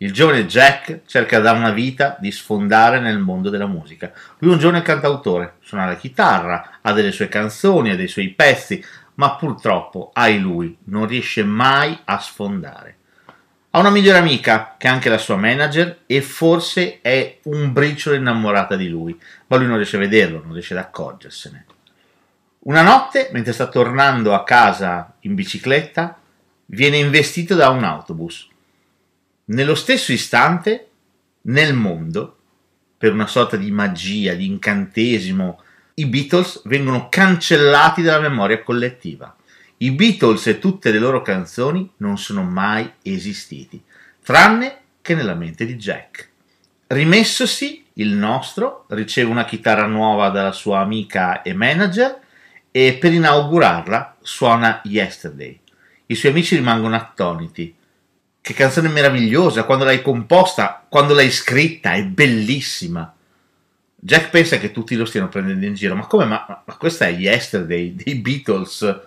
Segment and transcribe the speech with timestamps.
[0.00, 4.12] Il giovane Jack cerca da una vita di sfondare nel mondo della musica.
[4.38, 8.28] Lui è un giovane cantautore, suona la chitarra, ha delle sue canzoni, ha dei suoi
[8.28, 12.96] pezzi, ma purtroppo, ai lui, non riesce mai a sfondare.
[13.70, 18.14] Ha una migliore amica, che è anche la sua manager, e forse è un briciolo
[18.14, 21.66] innamorata di lui, ma lui non riesce a vederlo, non riesce ad accorgersene.
[22.60, 26.16] Una notte, mentre sta tornando a casa in bicicletta,
[26.66, 28.48] viene investito da un autobus.
[29.50, 30.88] Nello stesso istante,
[31.42, 32.36] nel mondo,
[32.98, 35.62] per una sorta di magia, di incantesimo,
[35.94, 39.34] i Beatles vengono cancellati dalla memoria collettiva.
[39.78, 43.82] I Beatles e tutte le loro canzoni non sono mai esistiti,
[44.22, 46.28] tranne che nella mente di Jack.
[46.88, 52.20] Rimessosi, il nostro riceve una chitarra nuova dalla sua amica e manager
[52.70, 55.58] e per inaugurarla suona Yesterday.
[56.04, 57.76] I suoi amici rimangono attoniti.
[58.48, 63.14] Che canzone meravigliosa, quando l'hai composta, quando l'hai scritta, è bellissima.
[63.94, 66.24] Jack pensa che tutti lo stiano prendendo in giro, ma come?
[66.24, 69.00] Ma, ma questa è Yesterday dei Beatles,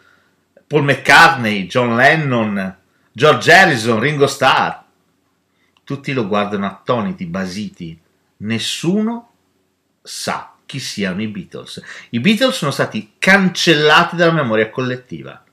[0.67, 2.78] Paul McCartney, John Lennon,
[3.11, 4.80] George Harrison, Ringo Starr.
[5.83, 8.00] Tutti lo guardano attoniti, basiti.
[8.38, 9.31] Nessuno
[10.03, 11.81] sa chi siano i Beatles.
[12.11, 15.44] I Beatles sono stati cancellati dalla memoria collettiva.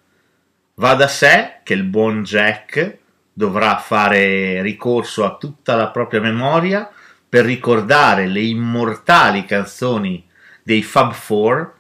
[0.74, 3.06] Va da sé che il buon Jack
[3.38, 6.90] dovrà fare ricorso a tutta la propria memoria
[7.28, 10.28] per ricordare le immortali canzoni
[10.64, 11.74] dei Fab Four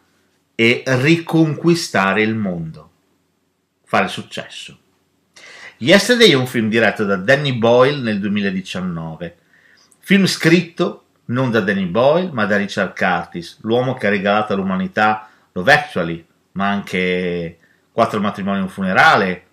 [0.54, 2.90] e riconquistare il mondo,
[3.84, 4.78] fare successo.
[5.78, 9.36] Yesterday è un film diretto da Danny Boyle nel 2019,
[9.98, 15.28] film scritto non da Danny Boyle ma da Richard Curtis, l'uomo che ha regalato all'umanità
[15.50, 17.58] Love Actually, ma anche
[17.90, 19.47] Quattro matrimoni e un funerale,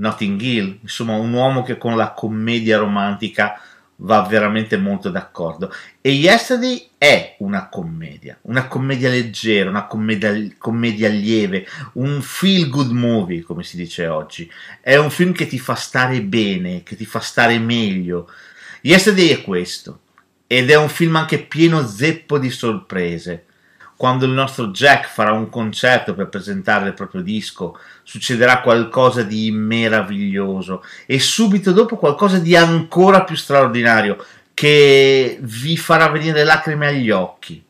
[0.00, 3.60] Notting Hill, insomma un uomo che con la commedia romantica
[4.02, 5.72] va veramente molto d'accordo.
[6.00, 12.90] E Yesterday è una commedia, una commedia leggera, una commedia, commedia lieve, un feel good
[12.90, 14.50] movie, come si dice oggi.
[14.80, 18.28] È un film che ti fa stare bene, che ti fa stare meglio.
[18.82, 20.00] Yesterday è questo,
[20.46, 23.44] ed è un film anche pieno zeppo di sorprese
[24.00, 29.50] quando il nostro Jack farà un concerto per presentare il proprio disco, succederà qualcosa di
[29.50, 34.16] meraviglioso e subito dopo qualcosa di ancora più straordinario
[34.54, 37.62] che vi farà venire lacrime agli occhi.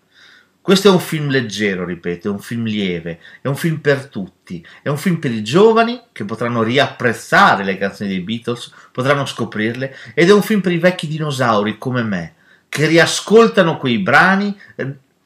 [0.61, 4.65] Questo è un film leggero, ripeto, è un film lieve, è un film per tutti,
[4.85, 9.97] è un film per i giovani che potranno riapprezzare le canzoni dei Beatles, potranno scoprirle,
[10.15, 12.35] ed è un film per i vecchi dinosauri come me,
[12.69, 14.57] che riascoltano quei brani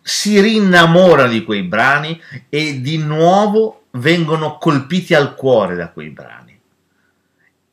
[0.06, 2.20] si rinnamora di quei brani
[2.50, 6.60] e di nuovo vengono colpiti al cuore da quei brani.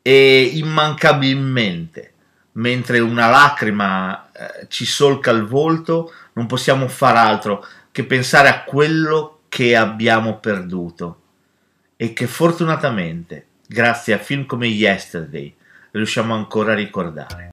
[0.00, 2.12] E immancabilmente,
[2.52, 8.64] mentre una lacrima eh, ci solca il volto, non possiamo far altro che pensare a
[8.64, 11.20] quello che abbiamo perduto
[11.96, 15.54] e che fortunatamente, grazie a film come Yesterday,
[15.90, 17.40] riusciamo ancora a ricordare.